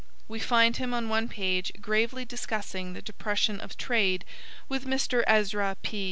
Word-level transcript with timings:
We 0.27 0.39
find 0.39 0.77
him 0.77 0.95
on 0.95 1.09
one 1.09 1.29
page 1.29 1.71
gravely 1.79 2.25
discussing 2.25 2.93
the 2.93 3.03
depression 3.03 3.61
of 3.61 3.77
trade 3.77 4.25
with 4.67 4.83
Mr. 4.85 5.23
Ezra 5.27 5.77
P. 5.83 5.99